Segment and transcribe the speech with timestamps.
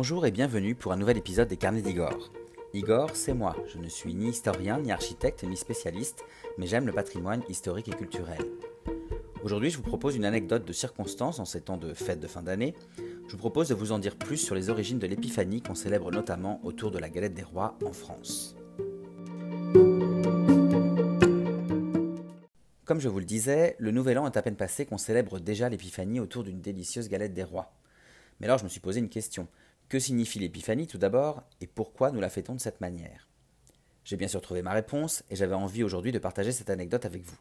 [0.00, 2.30] Bonjour et bienvenue pour un nouvel épisode des Carnets d'Igor.
[2.72, 3.56] Igor, c'est moi.
[3.66, 6.22] Je ne suis ni historien, ni architecte, ni spécialiste,
[6.56, 8.38] mais j'aime le patrimoine historique et culturel.
[9.42, 12.44] Aujourd'hui, je vous propose une anecdote de circonstance en ces temps de fête de fin
[12.44, 12.76] d'année.
[13.26, 16.12] Je vous propose de vous en dire plus sur les origines de l'épiphanie qu'on célèbre
[16.12, 18.54] notamment autour de la galette des rois en France.
[22.84, 25.68] Comme je vous le disais, le nouvel an est à peine passé qu'on célèbre déjà
[25.68, 27.72] l'épiphanie autour d'une délicieuse galette des rois.
[28.38, 29.48] Mais alors je me suis posé une question.
[29.88, 33.26] Que signifie l'épiphanie tout d'abord et pourquoi nous la fêtons de cette manière?
[34.04, 37.22] J'ai bien sûr trouvé ma réponse et j'avais envie aujourd'hui de partager cette anecdote avec
[37.22, 37.38] vous.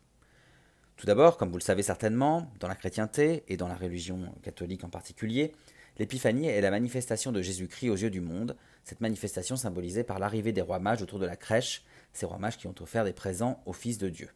[0.96, 4.86] Tout d'abord, comme vous le savez certainement, dans la chrétienté et dans la religion catholique
[4.86, 5.54] en particulier,
[5.98, 10.54] l'épiphanie est la manifestation de Jésus-Christ aux yeux du monde, cette manifestation symbolisée par l'arrivée
[10.54, 13.62] des rois mages autour de la crèche, ces rois mages qui ont offert des présents
[13.66, 14.30] au Fils de Dieu.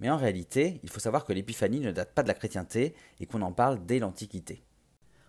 [0.00, 3.24] Mais en réalité, il faut savoir que l'épiphanie ne date pas de la chrétienté et
[3.24, 4.62] qu'on en parle dès l'Antiquité.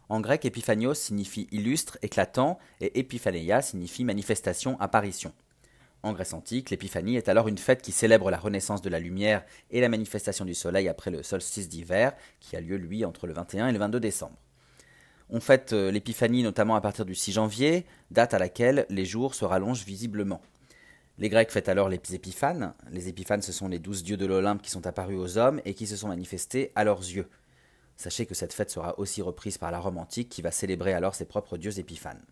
[0.09, 5.33] En grec, épiphanios signifie illustre, éclatant, et épiphanéia signifie manifestation, apparition.
[6.01, 9.43] En Grèce antique, l'épiphanie est alors une fête qui célèbre la renaissance de la lumière
[9.69, 13.33] et la manifestation du soleil après le solstice d'hiver, qui a lieu lui entre le
[13.33, 14.37] 21 et le 22 décembre.
[15.29, 19.35] On fête euh, l'épiphanie notamment à partir du 6 janvier, date à laquelle les jours
[19.35, 20.41] se rallongent visiblement.
[21.19, 22.73] Les Grecs fêtent alors les épiphanes.
[22.89, 25.73] Les épiphanes, ce sont les douze dieux de l'Olympe qui sont apparus aux hommes et
[25.73, 27.27] qui se sont manifestés à leurs yeux.
[27.99, 31.15] Sachez que cette fête sera aussi reprise par la Rome antique qui va célébrer alors
[31.15, 32.23] ses propres dieux épiphanes.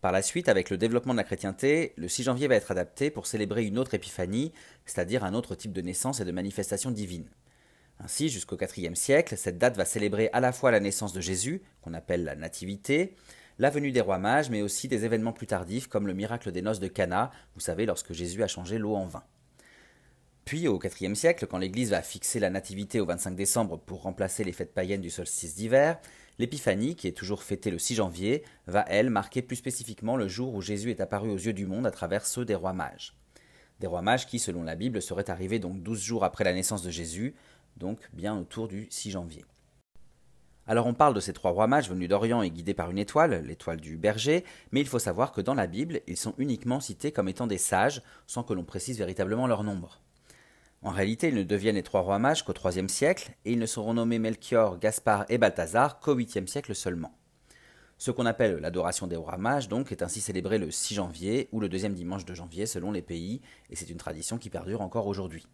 [0.00, 3.10] Par la suite, avec le développement de la chrétienté, le 6 janvier va être adapté
[3.10, 4.54] pour célébrer une autre épiphanie,
[4.86, 7.28] c'est-à-dire un autre type de naissance et de manifestation divine.
[8.00, 11.60] Ainsi, jusqu'au IVe siècle, cette date va célébrer à la fois la naissance de Jésus,
[11.82, 13.14] qu'on appelle la Nativité,
[13.58, 16.62] la venue des rois mages, mais aussi des événements plus tardifs comme le miracle des
[16.62, 19.22] noces de Cana, vous savez, lorsque Jésus a changé l'eau en vin.
[20.44, 24.44] Puis, au IVe siècle, quand l'Église va fixer la Nativité au 25 décembre pour remplacer
[24.44, 25.98] les fêtes païennes du solstice d'hiver,
[26.38, 30.54] l'Épiphanie, qui est toujours fêtée le 6 janvier, va, elle, marquer plus spécifiquement le jour
[30.54, 33.16] où Jésus est apparu aux yeux du monde à travers ceux des rois mages.
[33.80, 36.82] Des rois mages qui, selon la Bible, seraient arrivés donc 12 jours après la naissance
[36.82, 37.34] de Jésus,
[37.78, 39.46] donc bien autour du 6 janvier.
[40.66, 43.44] Alors on parle de ces trois rois mages venus d'Orient et guidés par une étoile,
[43.46, 47.12] l'étoile du berger, mais il faut savoir que dans la Bible, ils sont uniquement cités
[47.12, 50.00] comme étant des sages, sans que l'on précise véritablement leur nombre.
[50.84, 53.64] En réalité, ils ne deviennent les trois rois mages qu'au IIIe siècle, et ils ne
[53.64, 57.16] seront nommés Melchior, Gaspard et Balthazar qu'au 8e siècle seulement.
[57.96, 61.60] Ce qu'on appelle l'adoration des rois mages, donc, est ainsi célébré le 6 janvier ou
[61.60, 63.40] le deuxième dimanche de janvier selon les pays,
[63.70, 65.46] et c'est une tradition qui perdure encore aujourd'hui.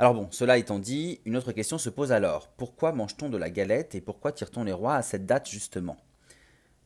[0.00, 2.48] Alors bon, cela étant dit, une autre question se pose alors.
[2.48, 5.96] Pourquoi mange-t-on de la galette et pourquoi tire-t-on les rois à cette date justement?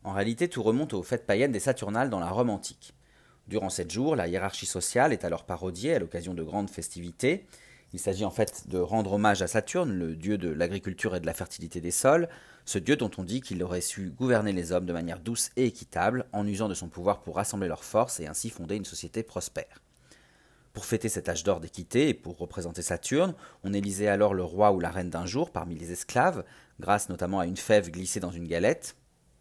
[0.05, 2.93] En réalité, tout remonte aux fêtes païennes des Saturnales dans la Rome antique.
[3.49, 7.45] Durant sept jours, la hiérarchie sociale est alors parodiée à l'occasion de grandes festivités.
[7.93, 11.27] Il s'agit en fait de rendre hommage à Saturne, le dieu de l'agriculture et de
[11.27, 12.29] la fertilité des sols,
[12.65, 15.67] ce dieu dont on dit qu'il aurait su gouverner les hommes de manière douce et
[15.67, 19.23] équitable, en usant de son pouvoir pour rassembler leurs forces et ainsi fonder une société
[19.23, 19.83] prospère.
[20.73, 24.73] Pour fêter cet âge d'or d'équité et pour représenter Saturne, on élisait alors le roi
[24.73, 26.45] ou la reine d'un jour parmi les esclaves,
[26.81, 28.97] grâce notamment à une fève glissée dans une galette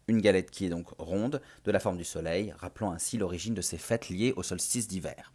[0.08, 3.60] une galette qui est donc ronde, de la forme du soleil, rappelant ainsi l'origine de
[3.60, 5.32] ces fêtes liées au solstice d'hiver.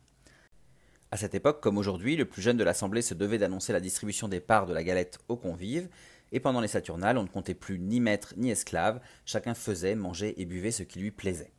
[1.12, 4.28] À cette époque, comme aujourd'hui, le plus jeune de l'assemblée se devait d'annoncer la distribution
[4.28, 5.88] des parts de la galette aux convives,
[6.34, 10.34] et pendant les Saturnales, on ne comptait plus ni maître ni esclave, chacun faisait, mangeait
[10.38, 11.54] et buvait ce qui lui plaisait.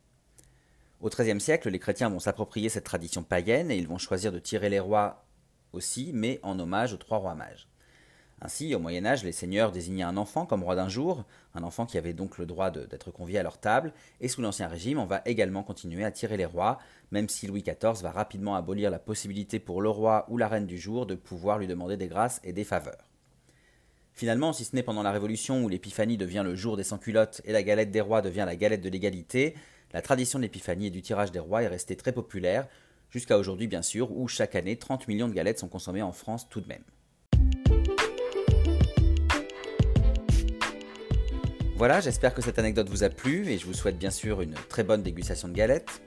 [1.01, 4.39] Au XIIIe siècle, les chrétiens vont s'approprier cette tradition païenne et ils vont choisir de
[4.39, 5.25] tirer les rois
[5.71, 7.67] aussi, mais en hommage aux trois rois mages.
[8.41, 11.85] Ainsi, au Moyen Âge, les seigneurs désignaient un enfant comme roi d'un jour, un enfant
[11.85, 13.91] qui avait donc le droit d'être convié à leur table,
[14.21, 16.79] et sous l'Ancien Régime, on va également continuer à tirer les rois,
[17.11, 20.67] même si Louis XIV va rapidement abolir la possibilité pour le roi ou la reine
[20.67, 23.09] du jour de pouvoir lui demander des grâces et des faveurs.
[24.13, 27.51] Finalement, si ce n'est pendant la Révolution où l'épiphanie devient le jour des sans-culottes et
[27.51, 29.55] la galette des rois devient la galette de l'égalité,
[29.91, 32.67] la tradition de l'épiphanie et du tirage des rois est restée très populaire,
[33.09, 36.47] jusqu'à aujourd'hui bien sûr, où chaque année 30 millions de galettes sont consommées en France
[36.49, 36.83] tout de même.
[41.79, 44.53] Voilà, j'espère que cette anecdote vous a plu et je vous souhaite bien sûr une
[44.67, 46.01] très bonne dégustation de galettes.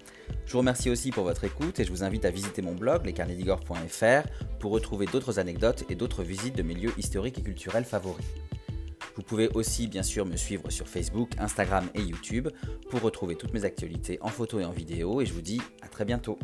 [0.45, 3.07] Je vous remercie aussi pour votre écoute et je vous invite à visiter mon blog
[3.07, 4.29] lescarnedigore.fr
[4.59, 8.27] pour retrouver d'autres anecdotes et d'autres visites de mes lieux historiques et culturels favoris.
[9.17, 12.49] Vous pouvez aussi bien sûr me suivre sur Facebook, Instagram et YouTube
[12.91, 15.89] pour retrouver toutes mes actualités en photo et en vidéo et je vous dis à
[15.89, 16.39] très bientôt.